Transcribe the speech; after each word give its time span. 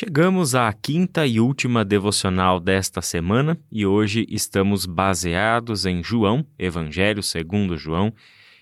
Chegamos 0.00 0.54
à 0.54 0.72
quinta 0.72 1.26
e 1.26 1.40
última 1.40 1.84
devocional 1.84 2.60
desta 2.60 3.02
semana 3.02 3.58
e 3.68 3.84
hoje 3.84 4.24
estamos 4.28 4.86
baseados 4.86 5.84
em 5.86 6.04
João, 6.04 6.46
Evangelho 6.56 7.20
segundo 7.20 7.76
João, 7.76 8.14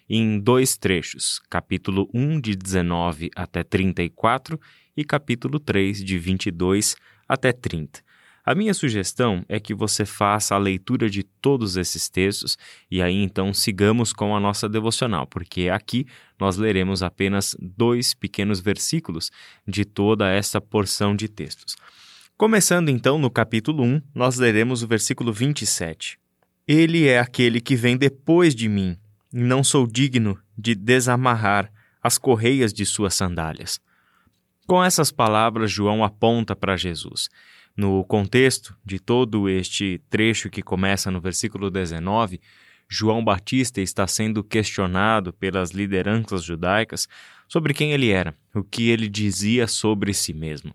em 0.09 0.41
dois 0.41 0.79
trechos, 0.79 1.39
capítulo 1.51 2.09
1 2.15 2.41
de 2.41 2.57
19 2.57 3.29
até 3.37 3.63
34 3.63 4.59
e 4.97 5.05
capítulo 5.05 5.61
3 5.61 6.03
de 6.03 6.19
22 6.19 6.97
até 7.29 7.53
30. 7.53 8.01
A 8.47 8.55
minha 8.55 8.73
sugestão 8.73 9.45
é 9.49 9.59
que 9.59 9.75
você 9.75 10.07
faça 10.07 10.55
a 10.55 10.59
leitura 10.59 11.11
de 11.11 11.25
todos 11.25 11.77
esses 11.77 12.09
textos 12.09 12.57
e 12.89 13.03
aí 13.03 13.17
então 13.17 13.53
sigamos 13.53 14.13
com 14.13 14.37
a 14.37 14.39
nossa 14.39 14.69
devocional, 14.69 15.27
porque 15.27 15.69
aqui 15.69 16.07
nós 16.39 16.57
leremos 16.57 17.03
apenas 17.03 17.57
dois 17.59 18.15
pequenos 18.15 18.61
versículos 18.61 19.33
de 19.67 19.85
toda 19.85 20.31
essa 20.31 20.61
porção 20.61 21.17
de 21.17 21.27
textos. 21.27 21.75
Começando 22.37 22.89
então 22.89 23.19
no 23.19 23.29
capítulo 23.29 23.83
1, 23.83 24.03
nós 24.15 24.39
leremos 24.39 24.81
o 24.81 24.87
versículo 24.87 25.33
27. 25.33 26.17
Ele 26.69 27.09
é 27.09 27.19
aquele 27.19 27.61
que 27.61 27.75
vem 27.75 27.97
depois 27.97 28.55
de 28.55 28.69
mim, 28.69 28.97
e 29.33 29.41
não 29.41 29.65
sou 29.65 29.89
digno 29.89 30.39
de 30.57 30.77
desamarrar 30.77 31.69
as 32.01 32.17
correias 32.17 32.73
de 32.73 32.87
suas 32.87 33.13
sandálias. 33.15 33.81
Com 34.69 34.85
essas 34.85 35.11
palavras, 35.11 35.69
João 35.69 36.05
aponta 36.05 36.55
para 36.55 36.77
Jesus. 36.77 37.29
No 37.77 38.03
contexto 38.05 38.75
de 38.85 38.99
todo 38.99 39.49
este 39.51 40.01
trecho 40.09 40.49
que 40.49 40.63
começa 40.63 41.11
no 41.11 41.21
versículo 41.21 41.71
19, 41.71 42.41
João 42.89 43.23
Batista 43.23 43.81
está 43.81 44.07
sendo 44.07 44.43
questionado 44.43 45.33
pelas 45.33 45.73
lideranças 45.73 46.43
judaicas 46.43 47.07
sobre 47.47 47.75
quem 47.75 47.93
ele 47.93 48.11
era, 48.11 48.35
o 48.55 48.65
que 48.65 48.89
ele 48.89 49.09
dizia 49.09 49.67
sobre 49.67 50.15
si 50.15 50.33
mesmo. 50.33 50.75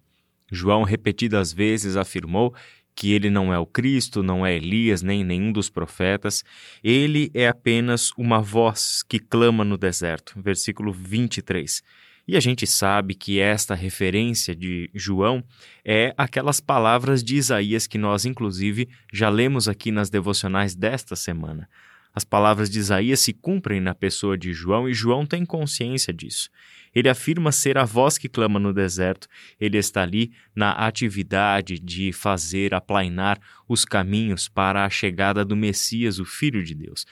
João 0.51 0.83
repetidas 0.83 1.53
vezes 1.53 1.95
afirmou 1.95 2.53
que 3.01 3.13
ele 3.13 3.31
não 3.31 3.51
é 3.51 3.57
o 3.57 3.65
Cristo, 3.65 4.21
não 4.21 4.45
é 4.45 4.55
Elias, 4.55 5.01
nem 5.01 5.23
nenhum 5.23 5.51
dos 5.51 5.71
profetas. 5.71 6.43
Ele 6.83 7.31
é 7.33 7.47
apenas 7.47 8.11
uma 8.15 8.39
voz 8.39 9.01
que 9.01 9.17
clama 9.17 9.65
no 9.65 9.75
deserto. 9.75 10.39
Versículo 10.39 10.93
23. 10.93 11.81
E 12.27 12.37
a 12.37 12.39
gente 12.39 12.67
sabe 12.67 13.15
que 13.15 13.39
esta 13.39 13.73
referência 13.73 14.55
de 14.55 14.87
João 14.93 15.43
é 15.83 16.13
aquelas 16.15 16.59
palavras 16.59 17.23
de 17.23 17.37
Isaías 17.37 17.87
que 17.87 17.97
nós, 17.97 18.23
inclusive, 18.23 18.87
já 19.11 19.29
lemos 19.29 19.67
aqui 19.67 19.89
nas 19.89 20.11
devocionais 20.11 20.75
desta 20.75 21.15
semana. 21.15 21.67
As 22.13 22.23
palavras 22.23 22.69
de 22.69 22.79
Isaías 22.79 23.21
se 23.21 23.31
cumprem 23.31 23.79
na 23.79 23.95
pessoa 23.95 24.37
de 24.37 24.51
João 24.51 24.87
e 24.87 24.93
João 24.93 25.25
tem 25.25 25.45
consciência 25.45 26.13
disso. 26.13 26.49
Ele 26.93 27.07
afirma 27.07 27.51
ser 27.51 27.77
a 27.77 27.85
voz 27.85 28.17
que 28.17 28.27
clama 28.27 28.59
no 28.59 28.73
deserto. 28.73 29.27
Ele 29.59 29.77
está 29.77 30.01
ali 30.01 30.31
na 30.53 30.71
atividade 30.71 31.79
de 31.79 32.11
fazer 32.11 32.73
aplainar 32.73 33.39
os 33.67 33.85
caminhos 33.85 34.49
para 34.49 34.85
a 34.85 34.89
chegada 34.89 35.45
do 35.45 35.55
Messias, 35.55 36.19
o 36.19 36.25
Filho 36.25 36.63
de 36.63 36.75
Deus. 36.75 37.05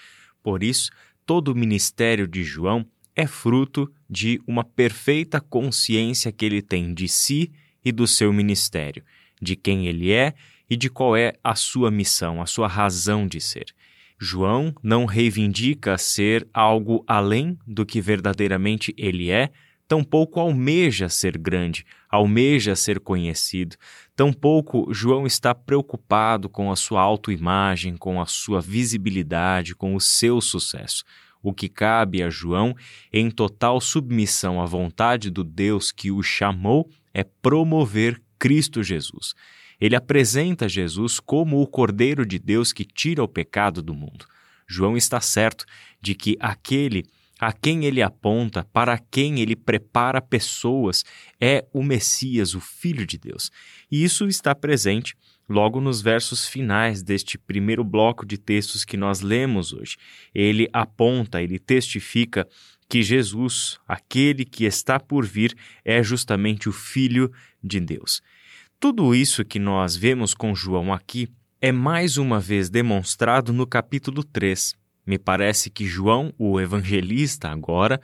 Por 0.44 0.64
isso, 0.64 0.91
todo 1.25 1.50
o 1.50 1.56
ministério 1.56 2.28
de 2.28 2.44
João 2.44 2.86
é 3.16 3.25
fruto 3.25 3.91
de 4.09 4.41
uma 4.45 4.63
perfeita 4.63 5.39
consciência 5.39 6.31
que 6.31 6.45
ele 6.45 6.61
tem 6.61 6.94
de 6.94 7.08
si 7.08 7.52
e 7.84 7.91
do 7.91 8.06
seu 8.06 8.34
ministério, 8.34 9.03
de 9.41 9.56
quem 9.56 9.88
ele 9.88 10.11
é 10.11 10.34
e 10.69 10.75
de 10.75 10.89
qual 10.89 11.16
é 11.16 11.34
a 11.44 11.56
sua 11.56 11.89
missão, 11.89 12.41
a 12.41 12.45
sua 12.45 12.67
razão 12.67 13.28
de 13.28 13.39
ser. 13.39 13.73
João 14.20 14.75
não 14.84 15.06
reivindica 15.06 15.98
ser 15.98 16.45
algo 16.53 17.03
além 17.08 17.58
do 17.66 17.86
que 17.86 18.02
verdadeiramente 18.02 18.94
ele 18.98 19.31
é, 19.31 19.50
tampouco 19.88 20.39
almeja 20.39 21.08
ser 21.08 21.38
grande, 21.38 21.86
almeja 22.09 22.75
ser 22.75 23.00
conhecido. 23.00 23.78
Tampouco 24.16 24.94
João 24.94 25.25
está 25.25 25.56
preocupado 25.56 26.50
com 26.50 26.70
a 26.70 26.75
sua 26.75 27.02
autoimagem, 27.02 27.95
com 27.95 28.22
a 28.22 28.25
sua 28.25 28.59
visibilidade, 28.59 29.73
com 29.73 29.95
o 29.95 30.02
seu 30.02 30.42
sucesso. 30.42 31.06
O 31.41 31.53
que 31.53 31.69
cabe 31.69 32.22
a 32.22 32.30
João, 32.30 32.75
em 33.13 33.31
total 33.31 33.80
submissão 33.80 34.62
à 34.62 34.66
vontade 34.66 35.31
do 35.31 35.44
Deus 35.44 35.91
que 35.91 36.12
o 36.12 36.22
chamou, 36.22 36.90
é 37.13 37.24
promover 37.24 38.22
Cristo 38.38 38.84
Jesus. 38.84 39.34
Ele 39.79 39.95
apresenta 39.95 40.67
Jesus 40.67 41.19
como 41.19 41.62
o 41.62 41.67
Cordeiro 41.67 42.25
de 42.25 42.38
Deus 42.38 42.73
que 42.73 42.84
tira 42.84 43.23
o 43.23 43.28
pecado 43.28 43.81
do 43.81 43.94
mundo. 43.94 44.25
João 44.67 44.97
está 44.97 45.19
certo 45.22 45.66
de 46.01 46.13
que 46.13 46.38
aquele 46.40 47.06
a 47.40 47.53
quem 47.53 47.85
ele 47.85 48.01
aponta, 48.01 48.66
para 48.73 48.97
quem 48.97 49.39
ele 49.39 49.56
prepara 49.56 50.22
pessoas, 50.22 51.06
é 51.39 51.66
o 51.72 51.81
Messias, 51.81 52.53
o 52.53 52.59
Filho 52.59 53.06
de 53.06 53.18
Deus. 53.18 53.50
E 53.89 54.03
isso 54.03 54.28
está 54.28 54.53
presente 54.53 55.16
logo 55.47 55.79
nos 55.79 56.01
versos 56.01 56.47
finais 56.47 57.01
deste 57.01 57.38
primeiro 57.38 57.84
bloco 57.84 58.25
de 58.25 58.38
textos 58.38 58.84
que 58.84 58.97
nós 58.97 59.22
lemos 59.22 59.72
hoje. 59.72 59.95
Ele 60.35 60.68
aponta, 60.73 61.41
ele 61.41 61.57
testifica 61.57 62.45
que 62.89 63.01
Jesus, 63.01 63.79
aquele 63.88 64.44
que 64.44 64.66
está 64.66 65.00
por 65.00 65.25
vir, 65.25 65.56
é 65.85 66.03
justamente 66.03 66.68
o 66.68 66.73
Filho 66.73 67.31
de 67.63 67.79
Deus. 67.79 68.22
Tudo 68.79 69.13
isso 69.13 69.44
que 69.44 69.59
nós 69.59 69.95
vemos 69.95 70.34
com 70.34 70.56
João 70.56 70.94
aqui 70.94 71.28
é 71.62 71.72
mais 71.72 72.17
uma 72.17 72.40
vez 72.40 72.69
demonstrado 72.69 73.51
no 73.51 73.67
capítulo 73.67 74.23
3. 74.23 74.75
Me 75.06 75.19
parece 75.19 75.69
que 75.69 75.85
João, 75.85 76.34
o 76.38 76.59
evangelista, 76.59 77.50
agora, 77.50 78.00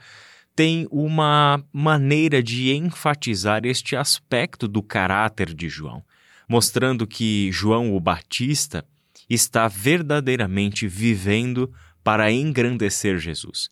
tem 0.54 0.86
uma 0.90 1.62
maneira 1.72 2.42
de 2.42 2.72
enfatizar 2.72 3.64
este 3.64 3.96
aspecto 3.96 4.68
do 4.68 4.82
caráter 4.82 5.54
de 5.54 5.68
João 5.68 6.04
mostrando 6.48 7.06
que 7.06 7.50
João 7.52 7.94
o 7.94 8.00
Batista 8.00 8.84
está 9.28 9.66
verdadeiramente 9.66 10.86
vivendo 10.86 11.72
para 12.04 12.30
engrandecer 12.30 13.18
Jesus, 13.18 13.68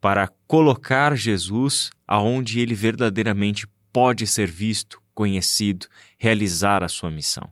para 0.00 0.28
colocar 0.46 1.16
Jesus 1.16 1.90
aonde 2.06 2.60
ele 2.60 2.74
verdadeiramente 2.74 3.66
pode 3.92 4.26
ser 4.26 4.50
visto, 4.50 5.02
conhecido, 5.14 5.86
realizar 6.18 6.82
a 6.82 6.88
sua 6.88 7.10
missão. 7.10 7.48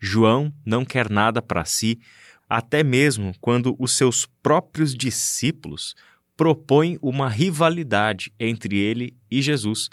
João 0.00 0.52
não 0.64 0.84
quer 0.84 1.08
nada 1.10 1.40
para 1.40 1.64
si, 1.64 2.00
até 2.48 2.82
mesmo 2.82 3.34
quando 3.40 3.76
os 3.78 3.96
seus 3.96 4.26
próprios 4.42 4.94
discípulos 4.94 5.94
propõem 6.36 6.98
uma 7.00 7.28
rivalidade 7.28 8.32
entre 8.38 8.76
ele 8.76 9.16
e 9.30 9.40
Jesus 9.40 9.88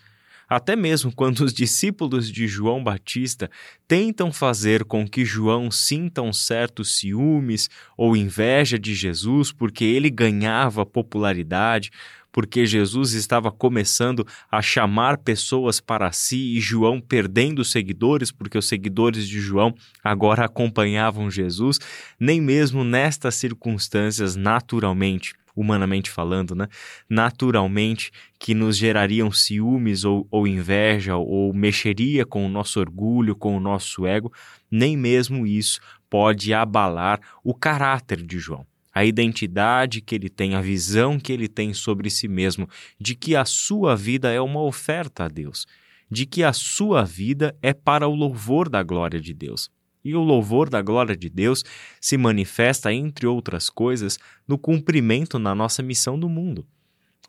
até 0.49 0.75
mesmo 0.75 1.13
quando 1.13 1.41
os 1.41 1.53
discípulos 1.53 2.29
de 2.31 2.47
João 2.47 2.83
Batista 2.83 3.51
tentam 3.87 4.33
fazer 4.33 4.83
com 4.83 5.07
que 5.07 5.23
João 5.23 5.69
sinta 5.69 6.23
um 6.23 6.33
certo 6.33 6.83
ciúmes 6.83 7.69
ou 7.95 8.17
inveja 8.17 8.79
de 8.79 8.95
Jesus 8.95 9.51
porque 9.51 9.85
ele 9.85 10.09
ganhava 10.09 10.85
popularidade, 10.85 11.91
porque 12.31 12.65
Jesus 12.65 13.13
estava 13.13 13.51
começando 13.51 14.25
a 14.51 14.61
chamar 14.61 15.17
pessoas 15.17 15.79
para 15.79 16.11
si 16.11 16.57
e 16.57 16.59
João 16.59 17.01
perdendo 17.01 17.63
seguidores, 17.65 18.31
porque 18.31 18.57
os 18.57 18.67
seguidores 18.67 19.27
de 19.27 19.39
João 19.39 19.73
agora 20.03 20.45
acompanhavam 20.45 21.29
Jesus, 21.29 21.79
nem 22.19 22.39
mesmo 22.39 22.83
nestas 22.83 23.35
circunstâncias, 23.35 24.35
naturalmente, 24.35 25.33
humanamente 25.55 26.09
falando, 26.09 26.55
né? 26.55 26.67
naturalmente, 27.09 28.11
que 28.39 28.53
nos 28.53 28.77
gerariam 28.77 29.31
ciúmes 29.31 30.05
ou, 30.05 30.27
ou 30.31 30.47
inveja 30.47 31.17
ou 31.17 31.53
mexeria 31.53 32.25
com 32.25 32.45
o 32.45 32.49
nosso 32.49 32.79
orgulho, 32.79 33.35
com 33.35 33.57
o 33.57 33.59
nosso 33.59 34.05
ego, 34.05 34.31
nem 34.71 34.95
mesmo 34.95 35.45
isso 35.45 35.79
pode 36.09 36.53
abalar 36.53 37.19
o 37.43 37.53
caráter 37.53 38.21
de 38.21 38.39
João 38.39 38.65
a 38.99 39.05
identidade 39.05 40.01
que 40.01 40.13
ele 40.13 40.27
tem, 40.27 40.55
a 40.55 40.61
visão 40.61 41.17
que 41.17 41.31
ele 41.31 41.47
tem 41.47 41.73
sobre 41.73 42.09
si 42.09 42.27
mesmo, 42.27 42.67
de 42.99 43.15
que 43.15 43.33
a 43.33 43.45
sua 43.45 43.95
vida 43.95 44.29
é 44.29 44.41
uma 44.41 44.61
oferta 44.61 45.23
a 45.23 45.27
Deus, 45.29 45.65
de 46.11 46.25
que 46.25 46.43
a 46.43 46.51
sua 46.51 47.05
vida 47.05 47.57
é 47.61 47.73
para 47.73 48.09
o 48.09 48.13
louvor 48.13 48.67
da 48.67 48.83
glória 48.83 49.21
de 49.21 49.33
Deus. 49.33 49.71
E 50.03 50.13
o 50.15 50.21
louvor 50.21 50.69
da 50.69 50.81
glória 50.81 51.15
de 51.15 51.29
Deus 51.29 51.63
se 52.01 52.17
manifesta, 52.17 52.93
entre 52.93 53.25
outras 53.25 53.69
coisas, 53.69 54.19
no 54.45 54.57
cumprimento 54.57 55.39
na 55.39 55.55
nossa 55.55 55.81
missão 55.81 56.19
do 56.19 56.27
mundo. 56.27 56.67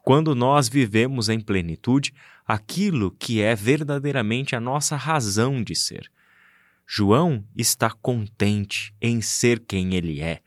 Quando 0.02 0.34
nós 0.34 0.68
vivemos 0.68 1.28
em 1.28 1.38
plenitude 1.38 2.12
aquilo 2.44 3.12
que 3.12 3.40
é 3.40 3.54
verdadeiramente 3.54 4.56
a 4.56 4.60
nossa 4.60 4.96
razão 4.96 5.62
de 5.62 5.76
ser. 5.76 6.10
João 6.84 7.44
está 7.56 7.90
contente 7.90 8.92
em 9.00 9.20
ser 9.20 9.60
quem 9.60 9.94
ele 9.94 10.20
é. 10.20 10.40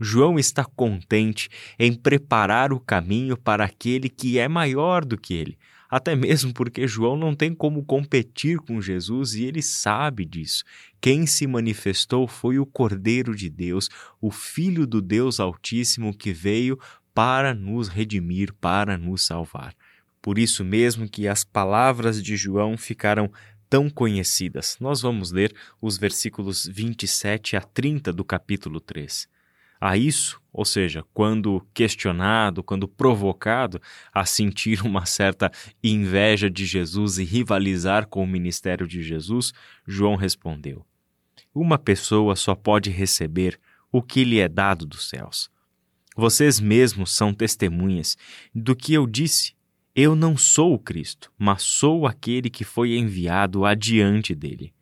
João 0.00 0.38
está 0.38 0.64
contente 0.64 1.48
em 1.78 1.92
preparar 1.92 2.72
o 2.72 2.80
caminho 2.80 3.36
para 3.36 3.64
aquele 3.64 4.08
que 4.08 4.38
é 4.38 4.48
maior 4.48 5.04
do 5.04 5.16
que 5.16 5.34
ele, 5.34 5.58
até 5.88 6.16
mesmo 6.16 6.52
porque 6.52 6.88
João 6.88 7.16
não 7.16 7.34
tem 7.34 7.54
como 7.54 7.84
competir 7.84 8.58
com 8.58 8.80
Jesus 8.80 9.34
e 9.34 9.44
ele 9.44 9.62
sabe 9.62 10.24
disso. 10.24 10.64
Quem 11.00 11.26
se 11.26 11.46
manifestou 11.46 12.26
foi 12.26 12.58
o 12.58 12.66
Cordeiro 12.66 13.34
de 13.34 13.48
Deus, 13.48 13.88
o 14.20 14.30
Filho 14.30 14.86
do 14.86 15.00
Deus 15.00 15.38
Altíssimo 15.38 16.16
que 16.16 16.32
veio 16.32 16.78
para 17.14 17.54
nos 17.54 17.88
redimir, 17.88 18.52
para 18.54 18.98
nos 18.98 19.22
salvar. 19.22 19.74
Por 20.20 20.38
isso 20.38 20.64
mesmo 20.64 21.08
que 21.08 21.28
as 21.28 21.44
palavras 21.44 22.20
de 22.20 22.36
João 22.36 22.76
ficaram 22.76 23.30
tão 23.70 23.88
conhecidas. 23.88 24.76
Nós 24.80 25.00
vamos 25.00 25.30
ler 25.30 25.54
os 25.80 25.96
versículos 25.96 26.66
27 26.66 27.56
a 27.56 27.60
30 27.60 28.12
do 28.12 28.24
capítulo 28.24 28.80
3. 28.80 29.28
A 29.86 29.98
isso, 29.98 30.40
ou 30.50 30.64
seja, 30.64 31.04
quando 31.12 31.60
questionado, 31.74 32.62
quando 32.62 32.88
provocado 32.88 33.78
a 34.14 34.24
sentir 34.24 34.80
uma 34.80 35.04
certa 35.04 35.52
inveja 35.82 36.48
de 36.48 36.64
Jesus 36.64 37.18
e 37.18 37.24
rivalizar 37.24 38.06
com 38.06 38.24
o 38.24 38.26
ministério 38.26 38.88
de 38.88 39.02
Jesus, 39.02 39.52
João 39.86 40.16
respondeu: 40.16 40.86
Uma 41.54 41.76
pessoa 41.76 42.34
só 42.34 42.54
pode 42.54 42.88
receber 42.88 43.60
o 43.92 44.00
que 44.00 44.24
lhe 44.24 44.40
é 44.40 44.48
dado 44.48 44.86
dos 44.86 45.06
céus. 45.06 45.50
Vocês 46.16 46.58
mesmos 46.58 47.14
são 47.14 47.34
testemunhas 47.34 48.16
do 48.54 48.74
que 48.74 48.94
eu 48.94 49.06
disse. 49.06 49.52
Eu 49.94 50.16
não 50.16 50.34
sou 50.34 50.72
o 50.72 50.78
Cristo, 50.78 51.30
mas 51.36 51.62
sou 51.62 52.06
aquele 52.06 52.48
que 52.48 52.64
foi 52.64 52.96
enviado 52.96 53.66
adiante 53.66 54.34
dele. 54.34 54.72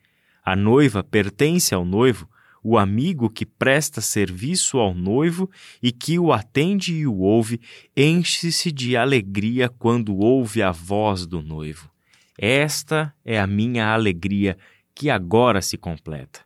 A 0.44 0.54
noiva 0.54 1.02
pertence 1.02 1.74
ao 1.74 1.84
noivo, 1.84 2.28
o 2.62 2.78
amigo 2.78 3.28
que 3.28 3.44
presta 3.44 4.00
serviço 4.00 4.78
ao 4.78 4.94
noivo 4.94 5.50
e 5.82 5.90
que 5.90 6.18
o 6.18 6.32
atende 6.32 6.94
e 6.94 7.06
o 7.06 7.18
ouve, 7.18 7.60
enche-se 7.96 8.70
de 8.70 8.96
alegria 8.96 9.68
quando 9.68 10.16
ouve 10.16 10.62
a 10.62 10.70
voz 10.70 11.26
do 11.26 11.42
noivo. 11.42 11.90
Esta 12.38 13.12
é 13.24 13.38
a 13.38 13.46
minha 13.46 13.88
alegria 13.88 14.56
que 14.94 15.10
agora 15.10 15.60
se 15.60 15.76
completa. 15.76 16.40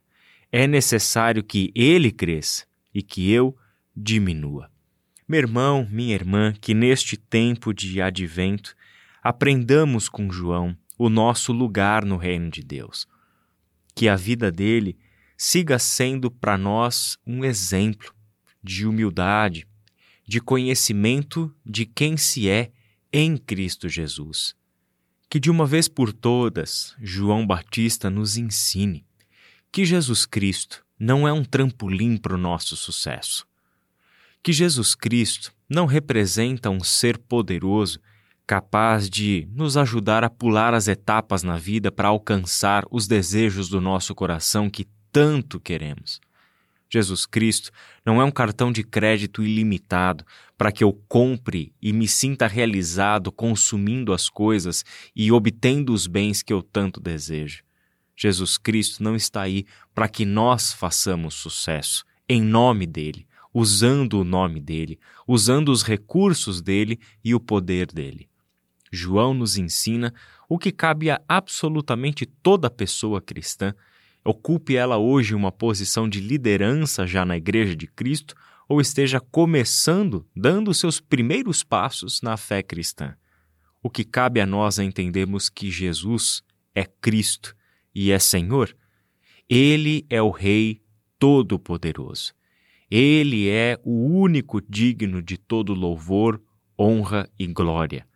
É 0.51 0.67
necessário 0.67 1.43
que 1.43 1.71
ele 1.75 2.11
cresça 2.11 2.65
e 2.95 3.03
que 3.03 3.31
eu 3.31 3.57
diminua. 3.95 4.71
Meu 5.29 5.41
irmão, 5.41 5.87
minha 5.91 6.15
irmã, 6.15 6.55
que 6.61 6.73
neste 6.73 7.17
tempo 7.17 7.75
de 7.75 8.01
advento 8.01 8.75
aprendamos 9.23 10.09
com 10.09 10.31
João 10.31 10.77
o 10.97 11.09
nosso 11.09 11.53
lugar 11.53 12.05
no 12.05 12.17
reino 12.17 12.49
de 12.49 12.63
Deus. 12.63 13.07
Que 13.95 14.09
a 14.09 14.17
vida 14.17 14.53
dele 14.53 14.97
siga 15.37 15.79
sendo 15.79 16.31
para 16.31 16.57
nós 16.57 17.19
um 17.27 17.45
exemplo 17.45 18.15
de 18.63 18.87
humildade, 18.87 19.67
de 20.27 20.41
conhecimento 20.41 21.55
de 21.65 21.87
quem 21.87 22.17
se 22.17 22.49
é 22.49 22.73
em 23.13 23.37
Cristo 23.37 23.89
Jesus. 23.89 24.55
Que 25.29 25.39
de 25.39 25.51
uma 25.51 25.67
vez 25.67 25.89
por 25.89 26.13
todas 26.13 26.95
João 27.01 27.47
Batista 27.47 28.09
nos 28.09 28.37
ensine 28.37 29.05
que 29.71 29.85
Jesus 29.85 30.25
Cristo 30.25 30.83
não 30.99 31.29
é 31.29 31.33
um 31.33 31.45
trampolim 31.45 32.17
para 32.17 32.35
o 32.35 32.39
nosso 32.39 32.77
sucesso. 32.77 33.47
Que 34.43 34.53
Jesus 34.53 34.95
Cristo 34.95 35.53
não 35.69 35.85
representa 35.85 36.71
um 36.71 36.83
ser 36.83 37.19
poderoso 37.19 38.01
capaz 38.47 39.11
de 39.11 39.49
nos 39.53 39.77
ajudar 39.77 40.25
a 40.25 40.31
pular 40.31 40.73
as 40.73 40.89
etapas 40.89 41.43
na 41.43 41.59
vida 41.59 41.91
para 41.91 42.09
alcançar 42.09 42.85
os 42.91 43.07
desejos 43.07 43.69
do 43.69 43.81
nosso 43.81 44.15
coração 44.15 44.71
que 44.71 44.87
tanto 45.13 45.61
queremos. 45.61 46.21
Jesus 46.89 47.27
Cristo 47.27 47.71
não 48.05 48.21
é 48.21 48.25
um 48.25 48.31
cartão 48.31 48.71
de 48.71 48.85
crédito 48.85 49.43
ilimitado 49.43 50.25
para 50.57 50.71
que 50.71 50.85
eu 50.85 50.93
compre 51.09 51.73
e 51.83 51.93
me 51.93 52.07
sinta 52.07 52.47
realizado 52.47 53.33
consumindo 53.33 54.13
as 54.13 54.29
coisas 54.29 54.85
e 55.15 55.33
obtendo 55.33 55.93
os 55.93 56.07
bens 56.07 56.43
que 56.43 56.53
eu 56.53 56.63
tanto 56.63 57.01
desejo. 57.01 57.63
Jesus 58.17 58.57
Cristo 58.57 59.03
não 59.03 59.15
está 59.15 59.43
aí 59.43 59.67
para 59.95 60.09
que 60.09 60.25
nós 60.25 60.73
façamos 60.73 61.35
sucesso 61.35 62.05
em 62.29 62.41
nome 62.41 62.87
dele, 62.87 63.27
usando 63.53 64.21
o 64.21 64.25
nome 64.25 64.61
dele, 64.61 64.99
usando 65.27 65.71
os 65.71 65.83
recursos 65.83 66.63
dele 66.63 66.99
e 67.25 67.35
o 67.35 67.41
poder 67.41 67.87
dele. 67.87 68.29
João 68.91 69.35
nos 69.35 69.59
ensina 69.59 70.15
o 70.49 70.59
que 70.59 70.73
cabe 70.73 71.11
a 71.11 71.21
absolutamente 71.29 72.25
toda 72.25 72.71
pessoa 72.71 73.21
cristã 73.21 73.75
ocupe 74.27 74.75
ela 74.75 74.99
hoje 74.99 75.35
uma 75.35 75.53
posição 75.53 76.09
de 76.09 76.21
liderança 76.21 77.07
já 77.07 77.25
na 77.25 77.37
Igreja 77.37 77.77
de 77.77 77.87
Cristo 77.87 78.35
ou 78.69 78.81
esteja 78.81 79.21
começando, 79.21 80.27
dando 80.35 80.75
seus 80.75 81.01
primeiros 81.01 81.63
passos 81.63 82.21
na 82.21 82.37
fé 82.37 82.63
cristã. 82.63 83.15
O 83.81 83.89
que 83.89 84.03
cabe 84.05 84.41
a 84.41 84.47
nós 84.47 84.81
é 84.81 84.85
entendermos 84.85 85.49
que 85.49 85.71
Jesus 85.71 86.43
é 86.75 86.85
Cristo 86.85 87.55
e 87.95 88.11
é 88.11 88.19
Senhor. 88.19 88.77
Ele 89.49 90.05
é 90.11 90.21
o 90.21 90.31
Rei 90.31 90.83
Todo-Poderoso. 91.21 92.35
Ele 92.91 93.49
é 93.49 93.79
o 93.85 94.07
único 94.07 94.61
digno 94.61 95.23
de 95.23 95.37
todo 95.37 95.73
louvor, 95.73 96.43
honra 96.79 97.29
e 97.39 97.47
glória. 97.47 98.07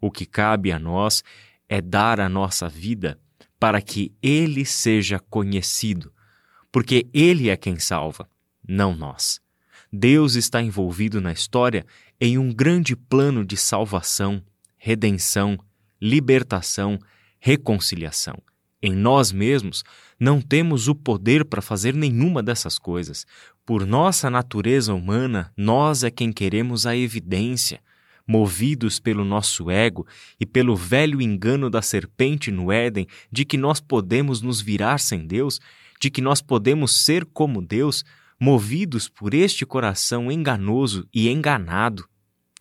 O 0.00 0.10
que 0.10 0.24
cabe 0.24 0.72
a 0.72 0.78
nós 0.78 1.22
é 1.68 1.82
dar 1.82 2.18
a 2.18 2.28
nossa 2.28 2.66
vida 2.66 3.20
para 3.60 3.82
que 3.82 4.10
ele 4.22 4.64
seja 4.64 5.20
conhecido, 5.20 6.10
porque 6.72 7.06
ele 7.12 7.50
é 7.50 7.56
quem 7.56 7.78
salva, 7.78 8.26
não 8.66 8.96
nós. 8.96 9.38
Deus 9.92 10.34
está 10.34 10.62
envolvido 10.62 11.20
na 11.20 11.30
história 11.30 11.84
em 12.18 12.38
um 12.38 12.52
grande 12.52 12.96
plano 12.96 13.44
de 13.44 13.56
salvação, 13.56 14.42
redenção, 14.78 15.58
libertação, 16.00 16.98
reconciliação. 17.38 18.40
Em 18.82 18.94
nós 18.94 19.30
mesmos, 19.30 19.84
não 20.18 20.40
temos 20.40 20.88
o 20.88 20.94
poder 20.94 21.44
para 21.44 21.60
fazer 21.60 21.94
nenhuma 21.94 22.42
dessas 22.42 22.78
coisas. 22.78 23.26
Por 23.66 23.86
nossa 23.86 24.30
natureza 24.30 24.94
humana, 24.94 25.52
nós 25.54 26.02
é 26.02 26.10
quem 26.10 26.32
queremos 26.32 26.86
a 26.86 26.96
evidência, 26.96 27.82
movidos 28.30 29.00
pelo 29.00 29.24
nosso 29.24 29.68
ego 29.68 30.06
e 30.38 30.46
pelo 30.46 30.76
velho 30.76 31.20
engano 31.20 31.68
da 31.68 31.82
serpente 31.82 32.52
no 32.52 32.70
Éden 32.70 33.08
de 33.28 33.44
que 33.44 33.58
nós 33.58 33.80
podemos 33.80 34.40
nos 34.40 34.60
virar 34.60 35.00
sem 35.00 35.26
Deus, 35.26 35.58
de 36.00 36.10
que 36.10 36.20
nós 36.20 36.40
podemos 36.40 37.04
ser 37.04 37.24
como 37.24 37.60
Deus, 37.60 38.04
movidos 38.38 39.08
por 39.08 39.34
este 39.34 39.66
coração 39.66 40.30
enganoso 40.30 41.08
e 41.12 41.28
enganado, 41.28 42.08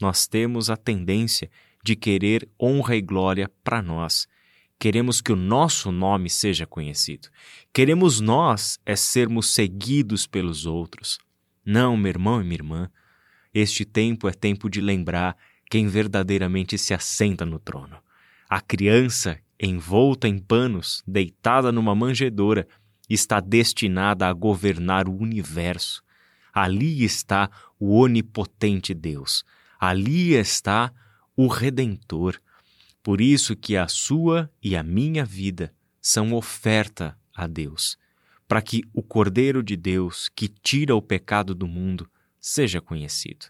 nós 0.02 0.26
temos 0.26 0.72
a 0.72 0.76
tendência 0.76 1.52
de 1.86 1.96
querer 1.96 2.50
honra 2.60 2.96
e 2.96 3.02
glória 3.02 3.48
para 3.64 3.80
nós. 3.80 4.28
Queremos 4.80 5.22
que 5.22 5.32
o 5.32 5.36
nosso 5.36 5.92
nome 5.92 6.32
seja 6.32 6.66
conhecido. 6.66 7.30
Queremos 7.72 8.20
nós 8.20 8.80
é 8.84 8.96
sermos 8.96 9.54
seguidos 9.54 10.26
pelos 10.26 10.66
outros. 10.66 11.20
Não, 11.64 11.96
meu 11.96 12.10
irmão 12.10 12.42
e 12.42 12.44
minha 12.44 12.56
irmã, 12.56 12.90
este 13.54 13.86
tempo 13.86 14.28
é 14.28 14.32
tempo 14.32 14.68
de 14.68 14.82
lembrar 14.82 15.36
quem 15.70 15.88
verdadeiramente 15.88 16.78
se 16.78 16.94
assenta 16.94 17.46
no 17.46 17.60
trono. 17.60 17.98
A 18.50 18.60
criança, 18.60 19.40
envolta 19.60 20.28
em 20.28 20.40
panos, 20.40 21.04
deitada 21.08 21.72
numa 21.72 21.94
manjedoura, 21.94 22.68
está 23.08 23.40
destinada 23.40 24.28
a 24.28 24.34
governar 24.34 25.08
o 25.08 25.16
universo. 25.16 26.04
Ali 26.52 27.04
está 27.04 27.50
o 27.80 28.00
onipotente 28.00 28.94
Deus. 28.94 29.44
Ali 29.80 30.34
está 30.34 30.92
o 31.36 31.48
Redentor. 31.48 32.42
Por 33.04 33.22
isso 33.22 33.56
que 33.56 33.78
a 33.78 33.88
sua 33.88 34.52
e 34.62 34.76
a 34.76 34.82
minha 34.82 35.24
vida 35.24 35.72
são 36.02 36.34
oferta 36.34 37.18
a 37.36 37.46
Deus, 37.46 37.98
para 38.48 38.62
que 38.62 38.84
o 38.94 39.04
Cordeiro 39.04 39.62
de 39.62 39.78
Deus, 39.78 40.30
que 40.36 40.48
tira 40.48 40.96
o 40.96 41.02
pecado 41.02 41.54
do 41.54 41.68
mundo, 41.68 42.10
seja 42.40 42.82
conhecido 42.82 43.46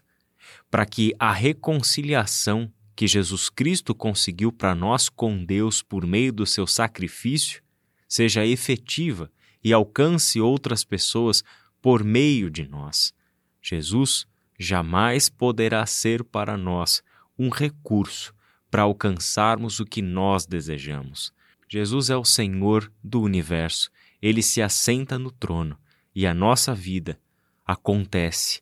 para 0.70 0.86
que 0.86 1.14
a 1.18 1.32
reconciliação 1.32 2.72
que 2.94 3.06
Jesus 3.06 3.48
Cristo 3.48 3.94
conseguiu 3.94 4.52
para 4.52 4.74
nós 4.74 5.08
com 5.08 5.44
Deus 5.44 5.82
por 5.82 6.06
meio 6.06 6.32
do 6.32 6.44
seu 6.44 6.66
sacrifício 6.66 7.62
seja 8.06 8.44
efetiva 8.44 9.30
e 9.62 9.72
alcance 9.72 10.40
outras 10.40 10.84
pessoas 10.84 11.42
por 11.80 12.04
meio 12.04 12.50
de 12.50 12.66
nós. 12.66 13.14
Jesus 13.62 14.26
jamais 14.58 15.28
poderá 15.28 15.86
ser 15.86 16.22
para 16.22 16.56
nós 16.56 17.02
um 17.38 17.48
recurso 17.48 18.34
para 18.70 18.82
alcançarmos 18.82 19.80
o 19.80 19.86
que 19.86 20.02
nós 20.02 20.46
desejamos. 20.46 21.32
Jesus 21.68 22.10
é 22.10 22.16
o 22.16 22.24
Senhor 22.24 22.92
do 23.02 23.22
universo, 23.22 23.90
ele 24.20 24.42
se 24.42 24.60
assenta 24.60 25.18
no 25.18 25.30
trono 25.30 25.78
e 26.14 26.26
a 26.26 26.34
nossa 26.34 26.74
vida 26.74 27.18
acontece 27.64 28.60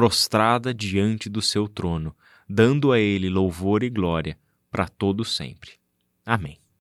prostrada 0.00 0.72
diante 0.72 1.28
do 1.28 1.42
seu 1.42 1.68
trono, 1.68 2.16
dando 2.48 2.90
a 2.90 2.98
ele 2.98 3.28
louvor 3.28 3.82
e 3.82 3.90
glória 3.90 4.38
para 4.70 4.88
todo 4.88 5.26
sempre. 5.26 5.72
Amém. 6.24 6.59